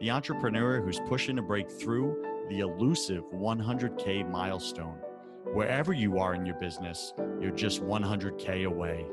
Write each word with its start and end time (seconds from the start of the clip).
the 0.00 0.10
entrepreneur 0.10 0.80
who's 0.82 1.00
pushing 1.08 1.36
to 1.36 1.42
break 1.42 1.70
through 1.70 2.22
the 2.50 2.60
elusive 2.60 3.24
100K 3.32 4.30
milestone. 4.30 4.98
Wherever 5.52 5.92
you 5.92 6.18
are 6.18 6.34
in 6.34 6.44
your 6.44 6.56
business, 6.56 7.14
you're 7.40 7.50
just 7.50 7.82
100K 7.82 8.66
away. 8.66 9.06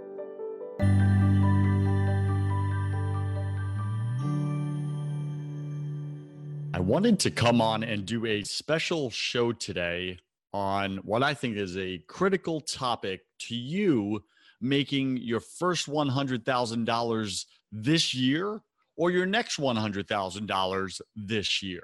I 6.74 6.80
wanted 6.80 7.20
to 7.20 7.32
come 7.32 7.62
on 7.62 7.84
and 7.84 8.06
do 8.06 8.26
a 8.26 8.44
special 8.44 9.10
show 9.10 9.54
today 9.54 10.18
on 10.54 10.98
what 10.98 11.24
I 11.24 11.34
think 11.34 11.56
is 11.56 11.78
a 11.78 12.00
critical 12.08 12.60
topic 12.60 13.22
to 13.40 13.56
you 13.56 14.24
making 14.60 15.18
your 15.18 15.40
first 15.40 15.88
$100,000 15.88 17.46
this 17.72 18.14
year 18.14 18.62
or 18.96 19.12
your 19.12 19.26
next 19.26 19.60
$100,000 19.60 21.02
this 21.16 21.64
year. 21.64 21.84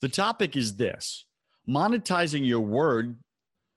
The 0.00 0.08
topic 0.08 0.56
is 0.56 0.76
this 0.76 1.26
monetizing 1.68 2.46
your 2.46 2.60
word 2.60 3.18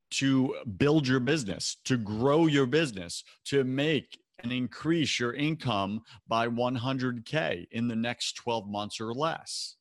to 0.10 0.56
build 0.78 1.08
your 1.08 1.20
business, 1.20 1.78
to 1.86 1.98
grow 1.98 2.48
your 2.48 2.66
business, 2.66 3.24
to 3.46 3.64
make 3.64 4.18
and 4.40 4.52
increase 4.52 5.20
your 5.20 5.34
income 5.34 6.02
by 6.28 6.48
100K 6.48 7.68
in 7.72 7.88
the 7.88 7.96
next 7.96 8.34
12 8.34 8.68
months 8.68 9.02
or 9.02 9.14
less. 9.14 9.76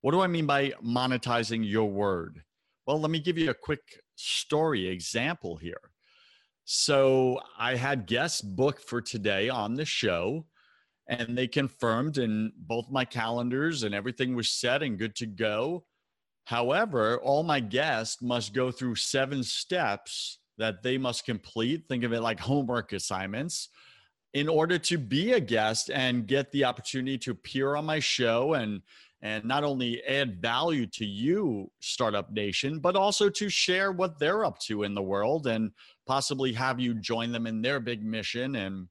What 0.00 0.12
do 0.12 0.20
I 0.20 0.26
mean 0.26 0.46
by 0.46 0.72
monetizing 0.84 1.68
your 1.68 1.90
word? 1.90 2.42
Well, 2.86 3.00
let 3.00 3.10
me 3.10 3.18
give 3.18 3.38
you 3.38 3.50
a 3.50 3.54
quick 3.54 3.80
story 4.16 4.88
example 4.88 5.56
here. 5.56 5.90
So, 6.64 7.40
I 7.58 7.76
had 7.76 8.06
guests 8.06 8.42
booked 8.42 8.86
for 8.86 9.00
today 9.00 9.48
on 9.48 9.74
the 9.74 9.86
show 9.86 10.44
and 11.08 11.36
they 11.36 11.48
confirmed 11.48 12.18
and 12.18 12.52
both 12.56 12.90
my 12.90 13.04
calendars 13.04 13.82
and 13.82 13.94
everything 13.94 14.34
was 14.34 14.50
set 14.50 14.82
and 14.82 14.98
good 14.98 15.14
to 15.16 15.26
go. 15.26 15.84
However, 16.44 17.18
all 17.18 17.42
my 17.42 17.60
guests 17.60 18.22
must 18.22 18.54
go 18.54 18.70
through 18.70 18.96
seven 18.96 19.42
steps 19.42 20.38
that 20.58 20.82
they 20.82 20.98
must 20.98 21.24
complete. 21.24 21.84
Think 21.88 22.04
of 22.04 22.12
it 22.12 22.20
like 22.20 22.40
homework 22.40 22.92
assignments 22.92 23.70
in 24.34 24.48
order 24.48 24.78
to 24.78 24.98
be 24.98 25.32
a 25.32 25.40
guest 25.40 25.90
and 25.90 26.26
get 26.26 26.50
the 26.52 26.64
opportunity 26.64 27.16
to 27.18 27.30
appear 27.30 27.76
on 27.76 27.84
my 27.84 27.98
show 27.98 28.54
and 28.54 28.82
and 29.20 29.44
not 29.44 29.64
only 29.64 30.00
add 30.04 30.40
value 30.40 30.86
to 30.86 31.04
you 31.04 31.68
startup 31.80 32.30
nation 32.30 32.78
but 32.78 32.94
also 32.94 33.28
to 33.28 33.48
share 33.48 33.90
what 33.90 34.18
they're 34.18 34.44
up 34.44 34.58
to 34.60 34.84
in 34.84 34.94
the 34.94 35.02
world 35.02 35.46
and 35.46 35.72
possibly 36.06 36.52
have 36.52 36.78
you 36.78 36.94
join 36.94 37.32
them 37.32 37.46
in 37.46 37.62
their 37.62 37.80
big 37.80 38.04
mission 38.04 38.56
and 38.56 38.86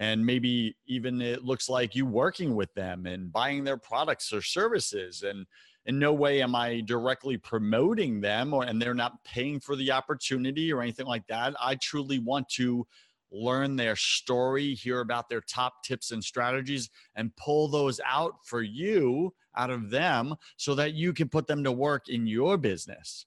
and 0.00 0.24
maybe 0.24 0.74
even 0.86 1.20
it 1.20 1.44
looks 1.44 1.68
like 1.68 1.94
you 1.94 2.06
working 2.06 2.56
with 2.56 2.72
them 2.74 3.06
and 3.06 3.30
buying 3.30 3.62
their 3.62 3.76
products 3.76 4.32
or 4.32 4.40
services 4.40 5.22
and 5.22 5.46
in 5.86 5.98
no 5.98 6.12
way 6.12 6.42
am 6.42 6.54
i 6.54 6.80
directly 6.80 7.36
promoting 7.36 8.20
them 8.20 8.52
or 8.52 8.64
and 8.64 8.80
they're 8.80 8.94
not 8.94 9.22
paying 9.24 9.60
for 9.60 9.76
the 9.76 9.92
opportunity 9.92 10.72
or 10.72 10.82
anything 10.82 11.06
like 11.06 11.26
that. 11.28 11.54
I 11.60 11.76
truly 11.76 12.18
want 12.18 12.48
to 12.50 12.86
learn 13.30 13.76
their 13.76 13.94
story 13.94 14.74
hear 14.74 15.00
about 15.00 15.28
their 15.28 15.42
top 15.42 15.84
tips 15.84 16.10
and 16.10 16.24
strategies 16.24 16.90
and 17.14 17.34
pull 17.36 17.68
those 17.68 18.00
out 18.04 18.34
for 18.44 18.62
you 18.62 19.32
out 19.56 19.70
of 19.70 19.90
them 19.90 20.34
so 20.56 20.74
that 20.74 20.94
you 20.94 21.12
can 21.12 21.28
put 21.28 21.46
them 21.46 21.62
to 21.62 21.70
work 21.70 22.08
in 22.08 22.26
your 22.26 22.56
business. 22.56 23.26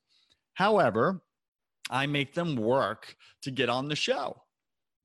However 0.54 1.22
i 1.90 2.06
make 2.06 2.34
them 2.34 2.56
work 2.56 3.16
to 3.42 3.52
get 3.52 3.68
on 3.68 3.90
the 3.90 3.96
show 3.96 4.42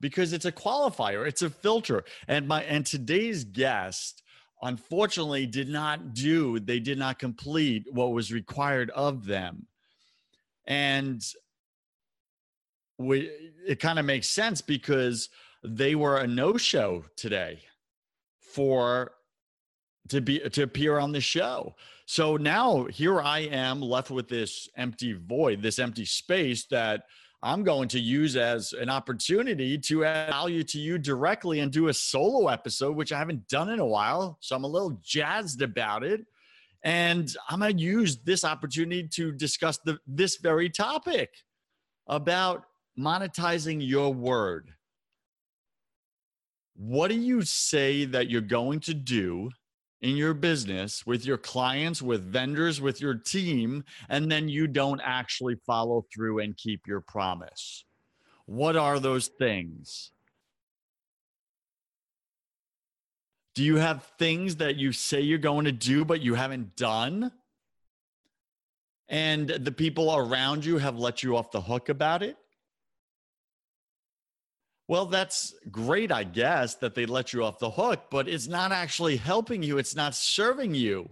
because 0.01 0.33
it's 0.33 0.45
a 0.45 0.53
qualifier, 0.53 1.27
it's 1.27 1.43
a 1.43 1.51
filter. 1.51 2.05
And 2.27 2.47
my 2.49 2.63
and 2.63 2.85
today's 2.85 3.45
guest 3.45 4.23
unfortunately 4.63 5.47
did 5.47 5.69
not 5.69 6.15
do, 6.15 6.59
they 6.59 6.81
did 6.81 6.99
not 6.99 7.19
complete 7.19 7.87
what 7.93 8.13
was 8.13 8.33
required 8.33 8.91
of 8.91 9.25
them. 9.27 9.67
And 10.67 11.23
we, 12.99 13.31
it 13.67 13.81
kind 13.81 13.99
of 13.99 14.05
makes 14.05 14.29
sense 14.29 14.61
because 14.61 15.29
they 15.63 15.95
were 15.95 16.19
a 16.19 16.27
no-show 16.27 17.05
today 17.17 17.61
for 18.41 19.13
to 20.09 20.21
be 20.21 20.41
to 20.41 20.63
appear 20.63 20.99
on 20.99 21.13
the 21.13 21.21
show. 21.21 21.75
So 22.07 22.37
now 22.37 22.85
here 22.85 23.21
I 23.21 23.41
am 23.41 23.81
left 23.81 24.11
with 24.11 24.29
this 24.29 24.69
empty 24.77 25.13
void, 25.13 25.63
this 25.63 25.79
empty 25.79 26.07
space 26.07 26.67
that 26.67 27.03
I'm 27.43 27.63
going 27.63 27.89
to 27.91 28.01
use 28.01 28.37
as 28.37 28.73
an 28.73 28.91
opportunity 28.91 29.79
to 29.79 30.05
add 30.05 30.31
value 30.31 30.65
to 30.65 30.79
you 30.79 30.99
directly 30.99 31.61
and 31.61 31.71
do 31.71 31.89
a 31.89 31.95
solo 31.95 32.49
episode, 32.49 32.97
which 32.97 33.13
I 33.13 33.19
haven't 33.19 33.47
done 33.49 33.69
in 33.69 33.79
a 33.79 33.87
while. 33.87 34.39
So 34.41 34.57
I'm 34.57 34.65
a 34.65 34.69
little 34.69 34.99
jazzed 35.03 35.63
about 35.63 36.03
it. 36.03 36.27
And 36.85 37.33
I'm 37.49 37.61
going 37.61 37.77
to 37.77 37.83
use 37.83 38.19
this 38.19 38.45
opportunity 38.45 39.07
to 39.15 39.33
discuss 39.33 39.79
the, 39.85 39.99
this 40.07 40.37
very 40.37 40.69
topic 40.69 41.31
about 42.09 42.65
monetizing 42.99 43.87
your 43.87 44.13
word. 44.13 44.71
What 46.75 47.09
do 47.09 47.17
you 47.17 47.43
say 47.43 48.05
that 48.07 48.31
you're 48.31 48.41
going 48.41 48.81
to 48.81 48.95
do 48.95 49.51
in 50.01 50.17
your 50.17 50.35
business 50.35 51.05
with 51.07 51.27
your 51.27 51.39
clients, 51.39 52.01
with 52.01 52.31
vendors, 52.31 52.81
with 52.81 53.01
your 53.01 53.15
team, 53.15 53.85
and 54.09 54.31
then 54.31 54.49
you 54.49 54.67
don't 54.67 55.01
actually 55.03 55.57
follow 55.67 56.05
through 56.15 56.39
and 56.39 56.57
keep 56.57 56.87
your 56.87 57.01
promise? 57.01 57.85
What 58.47 58.77
are 58.77 59.01
those 59.01 59.27
things? 59.27 60.13
Do 63.55 63.65
you 63.65 63.77
have 63.77 64.05
things 64.19 64.57
that 64.57 64.77
you 64.77 64.93
say 64.93 65.21
you're 65.21 65.39
going 65.39 65.65
to 65.65 65.73
do, 65.73 66.05
but 66.05 66.21
you 66.21 66.35
haven't 66.35 66.77
done? 66.77 67.33
And 69.09 69.49
the 69.49 69.73
people 69.73 70.15
around 70.15 70.65
you 70.65 70.79
have 70.79 70.97
let 70.97 71.23
you 71.23 71.37
off 71.37 71.51
the 71.51 71.61
hook 71.61 71.89
about 71.89 72.23
it? 72.23 72.37
Well, 74.89 75.05
that's 75.05 75.55
great, 75.71 76.11
I 76.11 76.25
guess, 76.25 76.75
that 76.77 76.95
they 76.95 77.05
let 77.05 77.35
you 77.35 77.45
off 77.45 77.59
the 77.59 77.71
hook, 77.71 78.05
but 78.11 78.27
it's 78.27 78.49
not 78.49 78.73
actually 78.73 79.17
helping 79.17 79.63
you. 79.63 79.77
It's 79.77 79.95
not 79.95 80.15
serving 80.15 80.75
you 80.75 81.11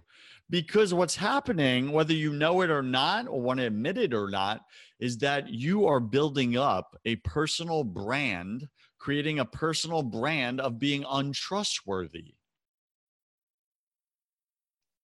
because 0.49 0.95
what's 0.95 1.15
happening, 1.15 1.91
whether 1.91 2.13
you 2.13 2.33
know 2.33 2.61
it 2.61 2.71
or 2.71 2.81
not, 2.81 3.27
or 3.27 3.39
want 3.39 3.59
to 3.59 3.67
admit 3.67 3.99
it 3.99 4.15
or 4.15 4.31
not, 4.31 4.61
is 4.99 5.19
that 5.19 5.49
you 5.49 5.85
are 5.85 5.99
building 5.99 6.57
up 6.57 6.97
a 7.05 7.17
personal 7.17 7.83
brand, 7.83 8.67
creating 8.97 9.37
a 9.37 9.45
personal 9.45 10.01
brand 10.01 10.59
of 10.59 10.79
being 10.79 11.05
untrustworthy. 11.07 12.33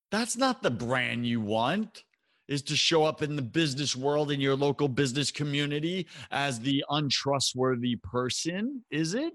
That's 0.10 0.36
not 0.36 0.64
the 0.64 0.72
brand 0.72 1.28
you 1.28 1.42
want 1.42 2.04
is 2.54 2.62
to 2.62 2.76
show 2.76 3.04
up 3.04 3.22
in 3.22 3.36
the 3.36 3.42
business 3.42 3.96
world 3.96 4.32
in 4.32 4.40
your 4.40 4.56
local 4.56 4.88
business 4.88 5.32
community 5.32 6.08
as 6.32 6.60
the 6.60 6.84
untrustworthy 6.90 7.96
person, 7.98 8.84
is 8.92 9.16
it? 9.16 9.34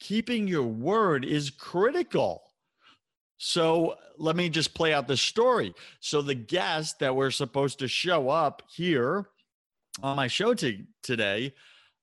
Keeping 0.00 0.46
your 0.46 0.62
word 0.62 1.24
is 1.24 1.50
critical. 1.50 2.42
So 3.36 3.96
let 4.16 4.36
me 4.36 4.48
just 4.48 4.74
play 4.74 4.94
out 4.94 5.08
the 5.08 5.16
story. 5.16 5.74
So 6.00 6.22
the 6.22 6.34
guest 6.34 7.00
that 7.00 7.14
we're 7.14 7.30
supposed 7.30 7.80
to 7.80 7.88
show 7.88 8.30
up 8.30 8.62
here 8.70 9.26
on 10.02 10.16
my 10.16 10.28
show 10.28 10.54
t- 10.54 10.86
today 11.02 11.52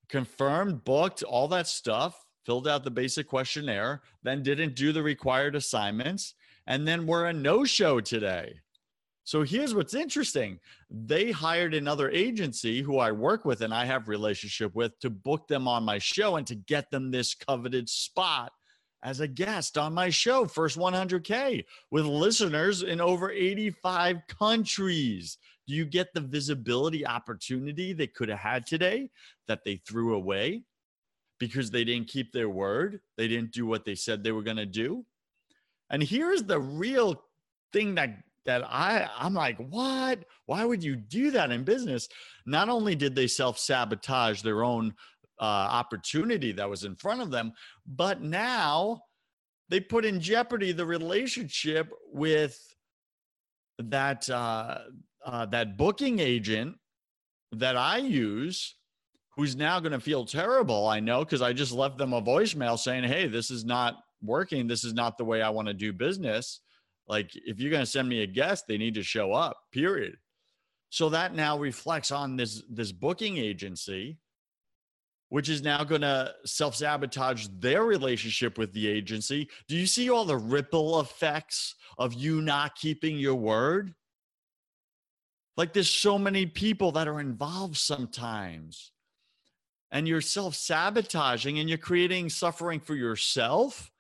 confirmed, 0.10 0.84
booked, 0.84 1.24
all 1.24 1.48
that 1.48 1.68
stuff, 1.68 2.26
filled 2.46 2.68
out 2.68 2.84
the 2.84 2.92
basic 2.92 3.28
questionnaire, 3.28 4.02
then 4.24 4.44
didn't 4.44 4.76
do 4.76 4.92
the 4.92 5.02
required 5.02 5.56
assignments, 5.56 6.36
and 6.68 6.88
then 6.88 7.08
we're 7.08 7.28
a 7.28 7.34
no 7.34 7.64
show 7.64 8.02
today. 8.02 8.54
So 9.24 9.44
here's 9.44 9.76
what's 9.76 9.94
interesting. 9.94 10.60
They 10.90 11.32
hired 11.32 11.74
another 11.74 12.10
agency 12.10 12.82
who 12.82 12.98
I 12.98 13.12
work 13.12 13.46
with 13.46 13.62
and 13.62 13.74
I 13.74 13.86
have 13.86 14.08
relationship 14.08 14.74
with 14.74 14.98
to 15.00 15.10
book 15.10 15.48
them 15.48 15.68
on 15.68 15.84
my 15.84 16.00
show 16.00 16.38
and 16.38 16.48
to 16.48 16.56
get 16.56 16.90
them 16.90 17.12
this 17.12 17.36
coveted 17.36 17.88
spot 17.88 18.52
as 19.04 19.20
a 19.20 19.28
guest 19.28 19.78
on 19.78 19.94
my 19.94 20.10
show, 20.10 20.46
First 20.46 20.78
100K, 20.78 21.66
with 21.90 22.06
listeners 22.06 22.84
in 22.84 23.02
over 23.02 23.32
85 23.32 24.22
countries. 24.28 25.38
Do 25.68 25.74
you 25.74 25.86
get 25.86 26.14
the 26.14 26.22
visibility 26.22 27.06
opportunity 27.06 27.94
they 27.94 28.08
could 28.08 28.30
have 28.30 28.40
had 28.40 28.66
today 28.66 29.10
that 29.48 29.64
they 29.64 29.78
threw 29.88 30.16
away 30.16 30.64
because 31.40 31.72
they 31.72 31.84
didn't 31.84 32.10
keep 32.10 32.32
their 32.32 32.50
word? 32.50 33.02
They 33.18 33.28
didn't 33.28 33.52
do 33.52 33.66
what 33.66 33.86
they 33.86 33.96
said 33.96 34.24
they 34.24 34.32
were 34.32 34.44
going 34.44 34.58
to 34.58 34.66
do. 34.66 35.06
And 35.90 36.02
here's 36.04 36.44
the 36.44 36.60
real 36.60 37.24
thing 37.74 37.96
that 37.96 38.18
that 38.46 38.64
I 38.64 39.08
I'm 39.18 39.34
like, 39.34 39.58
what? 39.58 40.26
Why 40.46 40.66
would 40.66 40.84
you 40.84 40.96
do 40.96 41.32
that 41.32 41.52
in 41.52 41.64
business? 41.64 42.08
Not 42.46 42.70
only 42.70 42.96
did 42.96 43.16
they 43.16 43.28
self 43.28 43.60
sabotage 43.60 44.42
their 44.42 44.64
own 44.64 44.94
uh, 45.40 45.44
opportunity 45.44 46.52
that 46.54 46.70
was 46.70 46.84
in 46.84 46.96
front 46.96 47.22
of 47.22 47.32
them, 47.32 47.54
but 47.86 48.22
now 48.22 49.02
they 49.70 49.80
put 49.80 50.06
in 50.06 50.20
jeopardy 50.20 50.72
the 50.72 50.86
relationship 50.86 51.92
with 52.12 52.60
that 53.80 54.30
uh, 54.30 54.80
uh, 55.26 55.46
that 55.48 55.78
booking 55.78 56.20
agent 56.20 56.76
that 57.54 57.76
I 57.76 57.98
use, 57.98 58.76
who's 59.36 59.56
now 59.56 59.80
going 59.80 59.92
to 59.92 60.00
feel 60.00 60.26
terrible. 60.26 60.88
I 60.88 61.00
know 61.00 61.24
because 61.24 61.42
I 61.42 61.54
just 61.54 61.72
left 61.72 61.98
them 61.98 62.14
a 62.14 62.22
voicemail 62.22 62.78
saying, 62.78 63.04
"Hey, 63.04 63.28
this 63.28 63.52
is 63.52 63.66
not 63.66 63.98
working. 64.22 64.68
This 64.68 64.84
is 64.84 64.94
not 64.94 65.18
the 65.18 65.26
way 65.26 65.42
I 65.42 65.50
want 65.50 65.68
to 65.68 65.74
do 65.74 65.94
business." 65.94 66.62
Like, 67.12 67.32
if 67.36 67.60
you're 67.60 67.72
going 67.72 67.84
to 67.84 67.92
send 67.92 68.08
me 68.08 68.24
a 68.24 68.26
guest, 68.26 68.68
they 68.68 68.78
need 68.78 68.94
to 68.94 69.04
show 69.04 69.34
up, 69.34 69.58
period. 69.74 70.16
So 70.92 71.10
that 71.10 71.36
now 71.36 71.60
reflects 71.60 72.10
on 72.10 72.38
this, 72.38 72.64
this 72.70 72.94
booking 72.94 73.38
agency, 73.38 74.18
which 75.28 75.50
is 75.50 75.62
now 75.62 75.84
going 75.84 76.02
to 76.02 76.34
self 76.46 76.74
sabotage 76.74 77.48
their 77.60 77.84
relationship 77.84 78.58
with 78.58 78.72
the 78.72 78.88
agency. 78.88 79.50
Do 79.68 79.76
you 79.76 79.88
see 79.88 80.10
all 80.10 80.24
the 80.24 80.38
ripple 80.38 81.02
effects 81.02 81.76
of 81.98 82.14
you 82.14 82.42
not 82.42 82.78
keeping 82.78 83.18
your 83.18 83.36
word? 83.36 83.94
Like, 85.58 85.74
there's 85.74 85.90
so 85.90 86.18
many 86.18 86.46
people 86.46 86.94
that 86.94 87.10
are 87.10 87.20
involved 87.20 87.76
sometimes, 87.76 88.94
and 89.92 90.08
you're 90.08 90.22
self 90.22 90.56
sabotaging 90.56 91.60
and 91.60 91.68
you're 91.68 91.78
creating 91.78 92.30
suffering 92.30 92.80
for 92.80 92.96
yourself 92.96 93.91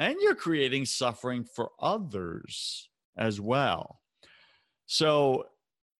and 0.00 0.16
you're 0.22 0.34
creating 0.34 0.86
suffering 0.86 1.44
for 1.44 1.72
others 1.78 2.88
as 3.18 3.38
well. 3.38 4.00
So 4.86 5.44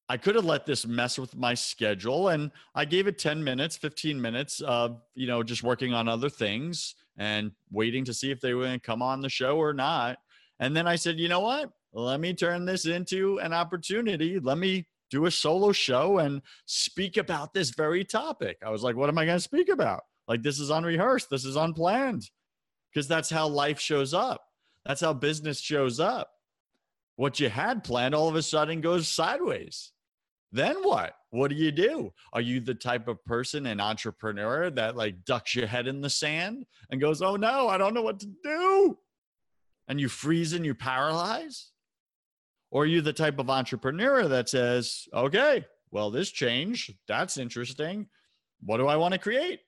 I 0.09 0.17
could 0.17 0.37
have 0.37 0.47
let 0.47 0.65
this 0.65 0.87
mess 0.87 1.19
with 1.19 1.37
my 1.37 1.53
schedule 1.53 2.29
and 2.29 2.51
I 2.75 2.87
gave 2.87 3.07
it 3.07 3.19
10 3.19 3.45
minutes, 3.45 3.77
15 3.77 4.19
minutes 4.19 4.63
of, 4.63 5.03
you 5.15 5.27
know, 5.27 5.43
just 5.43 5.63
working 5.63 5.93
on 5.93 6.09
other 6.09 6.31
things 6.31 6.95
and 7.19 7.53
waiting 7.71 8.07
to 8.07 8.15
see 8.15 8.31
if 8.31 8.41
they 8.41 8.55
were 8.55 8.65
going 8.65 8.81
to 8.81 8.87
come 8.87 9.03
on 9.03 9.21
the 9.21 9.29
show 9.29 9.59
or 9.59 9.75
not. 9.75 10.17
And 10.61 10.75
then 10.75 10.89
I 10.89 10.97
said, 10.97 11.19
you 11.19 11.29
know 11.29 11.41
what? 11.41 11.71
Let 11.93 12.21
me 12.21 12.33
turn 12.33 12.65
this 12.65 12.87
into 12.87 13.39
an 13.41 13.53
opportunity. 13.53 14.41
Let 14.41 14.57
me 14.57 14.87
do 15.11 15.27
a 15.27 15.31
solo 15.31 15.73
show 15.73 16.19
and 16.19 16.41
speak 16.65 17.19
about 17.19 17.53
this 17.53 17.69
very 17.69 18.05
topic. 18.05 18.57
I 18.65 18.71
was 18.71 18.83
like, 18.83 18.97
what 18.97 19.11
am 19.11 19.19
I 19.19 19.27
going 19.27 19.37
to 19.37 19.45
speak 19.45 19.69
about? 19.69 20.05
Like, 20.27 20.43
this 20.43 20.59
is 20.59 20.71
unrehearsed. 20.71 21.29
This 21.29 21.45
is 21.45 21.57
unplanned 21.57 22.31
because 22.93 23.09
that's 23.09 23.31
how 23.31 23.49
life 23.49 23.81
shows 23.81 24.15
up. 24.15 24.43
That's 24.85 25.01
how 25.01 25.13
business 25.13 25.61
shows 25.61 26.01
up. 26.01 26.31
What 27.17 27.39
you 27.39 27.49
had 27.49 27.85
planned 27.85 28.15
all 28.15 28.29
of 28.29 28.35
a 28.35 28.43
sudden 28.43 28.81
goes 28.81 29.07
sideways. 29.07 29.93
Then 30.53 30.77
what? 30.83 31.15
What 31.31 31.51
do 31.51 31.57
you 31.57 31.71
do? 31.71 32.13
Are 32.33 32.41
you 32.41 32.61
the 32.61 32.75
type 32.75 33.07
of 33.07 33.25
person, 33.25 33.67
an 33.67 33.81
entrepreneur 33.81 34.71
that 34.71 34.97
like 34.97 35.25
ducks 35.25 35.55
your 35.55 35.67
head 35.67 35.87
in 35.87 36.01
the 36.01 36.11
sand 36.11 36.67
and 36.91 37.01
goes, 37.01 37.23
oh 37.23 37.37
no, 37.37 37.69
I 37.69 37.79
don't 37.79 37.95
know 37.95 38.03
what 38.03 38.21
to 38.21 38.27
do? 38.43 38.99
And 39.87 40.01
you 40.01 40.09
freeze 40.09 40.55
and 40.55 40.67
you 40.67 40.75
paralyze? 40.75 41.71
Or 42.71 42.83
are 42.83 42.87
you 42.87 43.01
the 43.01 43.13
type 43.13 43.39
of 43.39 43.51
entrepreneur 43.51 44.27
that 44.29 44.49
says, 44.49 45.07
okay, 45.13 45.65
well, 45.91 46.11
this 46.11 46.31
change, 46.31 46.93
that's 47.07 47.37
interesting. 47.37 48.07
What 48.63 48.79
do 48.79 48.87
I 48.87 48.97
want 48.97 49.13
to 49.13 49.19
create? 49.19 49.61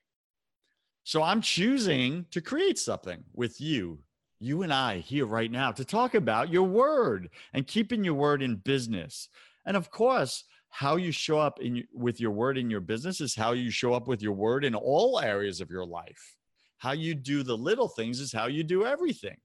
So 1.05 1.23
I'm 1.23 1.41
choosing 1.41 2.27
to 2.31 2.41
create 2.41 2.79
something 2.79 3.25
with 3.35 3.61
you, 3.61 3.99
you 4.39 4.63
and 4.63 4.73
I 4.73 4.99
here 4.99 5.27
right 5.27 5.51
now 5.51 5.73
to 5.73 5.85
talk 5.85 6.15
about 6.15 6.53
your 6.53 6.65
word 6.65 7.31
and 7.53 7.67
keeping 7.67 8.05
your 8.05 8.15
word 8.15 8.43
in 8.43 8.57
business. 8.57 9.29
And 9.67 9.77
of 9.77 9.91
course, 9.91 10.45
how 10.71 10.97
you 10.97 11.13
show 11.13 11.39
up 11.39 11.61
in 11.61 11.85
with 11.93 12.21
your 12.21 12.31
word 12.31 12.57
in 12.57 12.71
your 12.71 12.81
business 12.81 13.21
is 13.21 13.35
how 13.35 13.53
you 13.53 13.71
show 13.71 13.93
up 13.93 14.09
with 14.09 14.23
your 14.23 14.33
word 14.33 14.65
in 14.65 14.75
all 14.75 15.21
areas 15.21 15.61
of 15.61 15.71
your 15.71 15.85
life. 15.85 16.37
How 16.79 16.93
you 16.93 17.15
do 17.15 17.43
the 17.43 17.57
little 17.57 17.89
things 17.89 18.21
is 18.21 18.33
how 18.33 18.47
you 18.47 18.65
do 18.65 18.85
everything. 18.85 19.37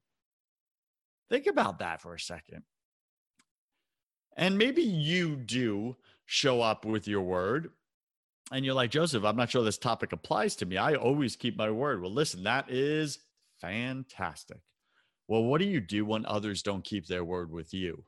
Think 1.30 1.48
about 1.48 1.80
that 1.80 2.01
for 2.01 2.15
a 2.15 2.19
second. 2.19 2.63
And 4.38 4.57
maybe 4.57 4.83
you 4.83 5.36
do 5.36 5.98
show 6.25 6.62
up 6.62 6.86
with 6.86 7.07
your 7.07 7.21
word, 7.21 7.71
and 8.51 8.63
you're 8.63 8.73
like, 8.73 8.91
Joseph, 8.91 9.23
I'm 9.23 9.35
not 9.35 9.49
sure 9.49 9.63
this 9.63 9.77
topic 9.77 10.13
applies 10.13 10.55
to 10.57 10.65
me. 10.65 10.77
I 10.77 10.95
always 10.95 11.35
keep 11.35 11.57
my 11.57 11.69
word. 11.69 12.01
Well, 12.01 12.11
listen, 12.13 12.44
that 12.44 12.69
is 12.69 13.19
fantastic. 13.59 14.59
Well, 15.27 15.44
what 15.44 15.59
do 15.59 15.67
you 15.67 15.81
do 15.81 16.05
when 16.05 16.25
others 16.25 16.61
don't 16.61 16.83
keep 16.83 17.07
their 17.07 17.25
word 17.25 17.51
with 17.51 17.73
you? 17.73 18.05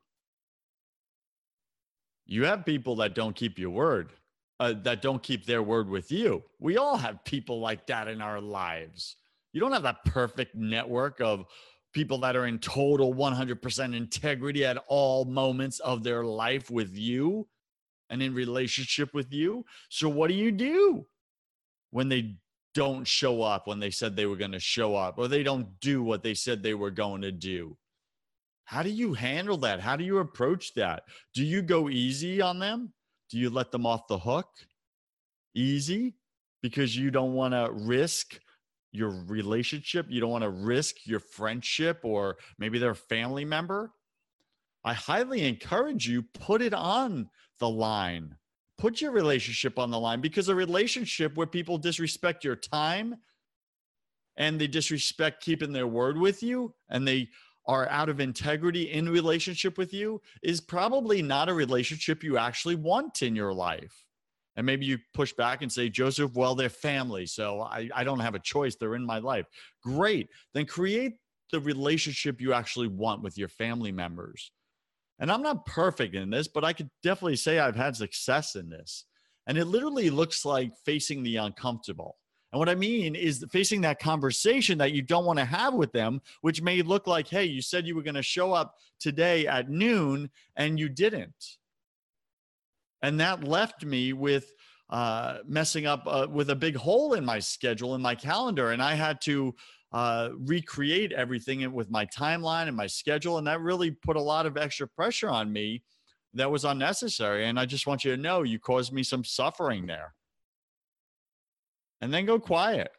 You 2.25 2.45
have 2.45 2.65
people 2.65 2.95
that 2.97 3.15
don't 3.15 3.35
keep 3.35 3.59
your 3.59 3.71
word, 3.71 4.13
uh, 4.59 4.75
that 4.83 5.01
don't 5.01 5.21
keep 5.21 5.45
their 5.45 5.63
word 5.63 5.89
with 5.89 6.11
you. 6.11 6.43
We 6.59 6.77
all 6.77 6.95
have 6.95 7.23
people 7.25 7.59
like 7.59 7.87
that 7.87 8.07
in 8.07 8.21
our 8.21 8.39
lives. 8.39 9.17
You 9.51 9.59
don't 9.59 9.73
have 9.73 9.83
that 9.83 10.05
perfect 10.05 10.55
network 10.55 11.19
of 11.19 11.45
people 11.91 12.19
that 12.19 12.35
are 12.35 12.45
in 12.45 12.59
total 12.59 13.13
100% 13.13 13.95
integrity 13.95 14.63
at 14.63 14.77
all 14.87 15.25
moments 15.25 15.79
of 15.79 16.03
their 16.03 16.23
life 16.23 16.69
with 16.69 16.95
you 16.95 17.47
and 18.09 18.21
in 18.21 18.33
relationship 18.33 19.13
with 19.13 19.31
you. 19.31 19.65
So 19.89 20.09
what 20.09 20.29
do 20.29 20.33
you 20.33 20.51
do 20.51 21.05
when 21.91 22.09
they 22.09 22.35
don't 22.75 23.07
show 23.07 23.41
up 23.41 23.67
when 23.67 23.79
they 23.79 23.89
said 23.91 24.15
they 24.15 24.25
were 24.25 24.35
going 24.35 24.51
to 24.51 24.59
show 24.59 24.95
up 24.95 25.17
or 25.17 25.27
they 25.27 25.43
don't 25.43 25.79
do 25.79 26.03
what 26.03 26.23
they 26.23 26.33
said 26.33 26.61
they 26.61 26.73
were 26.73 26.91
going 26.91 27.21
to 27.21 27.31
do? 27.31 27.77
How 28.65 28.83
do 28.83 28.89
you 28.89 29.13
handle 29.13 29.57
that? 29.57 29.79
How 29.79 29.95
do 29.95 30.03
you 30.03 30.19
approach 30.19 30.73
that? 30.75 31.03
Do 31.33 31.43
you 31.43 31.61
go 31.61 31.89
easy 31.89 32.39
on 32.41 32.59
them? 32.59 32.93
Do 33.31 33.37
you 33.37 33.49
let 33.49 33.71
them 33.71 33.85
off 33.85 34.07
the 34.07 34.19
hook? 34.19 34.47
Easy 35.55 36.15
because 36.61 36.95
you 36.95 37.09
don't 37.09 37.33
want 37.33 37.53
to 37.53 37.69
risk 37.71 38.39
your 38.91 39.09
relationship, 39.27 40.07
you 40.09 40.19
don't 40.19 40.31
want 40.31 40.43
to 40.43 40.49
risk 40.49 40.95
your 41.05 41.19
friendship 41.19 41.99
or 42.03 42.37
maybe 42.57 42.79
their 42.79 42.95
family 42.95 43.45
member. 43.45 43.91
I 44.83 44.93
highly 44.93 45.47
encourage 45.47 46.07
you 46.07 46.23
put 46.23 46.61
it 46.61 46.73
on 46.73 47.29
the 47.59 47.69
line. 47.69 48.35
Put 48.77 49.01
your 49.01 49.11
relationship 49.11 49.77
on 49.77 49.91
the 49.91 49.99
line 49.99 50.21
because 50.21 50.49
a 50.49 50.55
relationship 50.55 51.35
where 51.35 51.47
people 51.47 51.77
disrespect 51.77 52.43
your 52.43 52.55
time 52.55 53.15
and 54.37 54.59
they 54.59 54.67
disrespect 54.67 55.43
keeping 55.43 55.73
their 55.73 55.87
word 55.87 56.17
with 56.17 56.41
you 56.41 56.73
and 56.89 57.07
they 57.07 57.29
are 57.65 57.87
out 57.89 58.09
of 58.09 58.19
integrity 58.19 58.91
in 58.91 59.07
relationship 59.07 59.77
with 59.77 59.93
you 59.93 60.21
is 60.41 60.61
probably 60.61 61.21
not 61.21 61.49
a 61.49 61.53
relationship 61.53 62.23
you 62.23 62.37
actually 62.37 62.75
want 62.75 63.21
in 63.21 63.35
your 63.35 63.53
life. 63.53 64.05
And 64.55 64.65
maybe 64.65 64.85
you 64.85 64.97
push 65.13 65.33
back 65.33 65.61
and 65.61 65.71
say, 65.71 65.87
Joseph, 65.87 66.33
well, 66.33 66.55
they're 66.55 66.69
family. 66.69 67.25
So 67.25 67.61
I, 67.61 67.89
I 67.93 68.03
don't 68.03 68.19
have 68.19 68.35
a 68.35 68.39
choice. 68.39 68.75
They're 68.75 68.95
in 68.95 69.05
my 69.05 69.19
life. 69.19 69.45
Great. 69.83 70.29
Then 70.53 70.65
create 70.65 71.17
the 71.51 71.59
relationship 71.59 72.41
you 72.41 72.53
actually 72.53 72.87
want 72.87 73.21
with 73.21 73.37
your 73.37 73.47
family 73.47 73.91
members. 73.91 74.51
And 75.19 75.31
I'm 75.31 75.41
not 75.41 75.65
perfect 75.65 76.15
in 76.15 76.29
this, 76.29 76.47
but 76.47 76.63
I 76.63 76.73
could 76.73 76.89
definitely 77.03 77.35
say 77.35 77.59
I've 77.59 77.75
had 77.75 77.95
success 77.95 78.55
in 78.55 78.69
this. 78.69 79.05
And 79.47 79.57
it 79.57 79.65
literally 79.65 80.09
looks 80.09 80.45
like 80.45 80.71
facing 80.85 81.23
the 81.23 81.37
uncomfortable. 81.37 82.17
And 82.51 82.59
what 82.59 82.69
I 82.69 82.75
mean 82.75 83.15
is 83.15 83.45
facing 83.51 83.81
that 83.81 83.99
conversation 83.99 84.77
that 84.79 84.93
you 84.93 85.01
don't 85.01 85.25
want 85.25 85.37
to 85.39 85.45
have 85.45 85.73
with 85.73 85.91
them, 85.91 86.21
which 86.41 86.61
may 86.61 86.81
look 86.81 87.05
like, 87.05 87.27
hey, 87.27 87.45
you 87.45 87.61
said 87.61 87.85
you 87.85 87.95
were 87.95 88.01
going 88.01 88.15
to 88.15 88.23
show 88.23 88.53
up 88.53 88.75
today 88.99 89.45
at 89.45 89.69
noon 89.69 90.29
and 90.55 90.79
you 90.79 90.89
didn't. 90.89 91.57
And 93.01 93.19
that 93.19 93.43
left 93.43 93.85
me 93.85 94.13
with 94.13 94.51
uh, 94.89 95.39
messing 95.45 95.85
up 95.85 96.03
uh, 96.07 96.27
with 96.29 96.49
a 96.49 96.55
big 96.55 96.75
hole 96.75 97.13
in 97.13 97.23
my 97.23 97.39
schedule 97.39 97.93
in 97.93 98.01
my 98.01 98.15
calendar. 98.15 98.71
And 98.71 98.81
I 98.81 98.95
had 98.95 99.21
to 99.21 99.55
uh, 99.91 100.29
recreate 100.37 101.11
everything 101.11 101.71
with 101.73 101.89
my 101.89 102.05
timeline 102.05 102.67
and 102.67 102.77
my 102.77 102.87
schedule. 102.87 103.37
And 103.37 103.47
that 103.47 103.61
really 103.61 103.91
put 103.91 104.15
a 104.15 104.21
lot 104.21 104.45
of 104.45 104.57
extra 104.57 104.87
pressure 104.87 105.29
on 105.29 105.51
me 105.51 105.83
that 106.33 106.51
was 106.51 106.65
unnecessary. 106.65 107.47
And 107.47 107.59
I 107.59 107.65
just 107.65 107.87
want 107.87 108.05
you 108.05 108.15
to 108.15 108.21
know 108.21 108.43
you 108.43 108.59
caused 108.59 108.93
me 108.93 109.03
some 109.03 109.23
suffering 109.23 109.87
there. 109.87 110.13
And 112.01 112.13
then 112.13 112.25
go 112.25 112.39
quiet. 112.39 112.91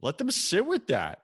Let 0.00 0.16
them 0.18 0.30
sit 0.30 0.64
with 0.64 0.86
that. 0.86 1.18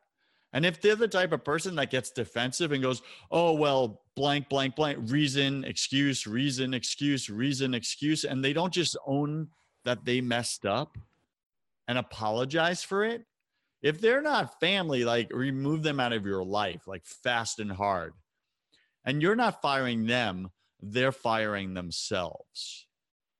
And 0.52 0.64
if 0.64 0.80
they're 0.80 0.96
the 0.96 1.08
type 1.08 1.32
of 1.32 1.44
person 1.44 1.75
that 1.76 1.90
gets 1.90 2.11
defensive 2.11 2.73
and 2.73 2.82
goes, 2.82 3.02
oh, 3.30 3.52
well, 3.52 4.02
blank, 4.14 4.49
blank, 4.49 4.75
blank, 4.75 4.99
reason, 5.11 5.64
excuse, 5.64 6.26
reason, 6.26 6.73
excuse, 6.73 7.28
reason, 7.28 7.75
excuse, 7.75 8.25
and 8.25 8.44
they 8.44 8.52
don't 8.52 8.73
just 8.73 8.96
own 9.06 9.49
that 9.85 10.04
they 10.04 10.20
messed 10.20 10.64
up 10.64 10.96
and 11.88 11.99
apologize 11.99 12.82
for 12.82 13.04
it, 13.04 13.25
if 13.87 14.00
they're 14.00 14.21
not 14.21 14.59
family, 14.59 15.05
like 15.05 15.33
remove 15.33 15.85
them 15.85 16.00
out 16.00 16.12
of 16.12 16.26
your 16.26 16.43
life, 16.43 16.88
like 16.88 17.07
fast 17.07 17.61
and 17.61 17.71
hard. 17.71 18.14
And 19.05 19.23
you're 19.23 19.37
not 19.37 19.62
firing 19.62 20.07
them, 20.07 20.50
they're 20.81 21.12
firing 21.12 21.75
themselves 21.75 22.88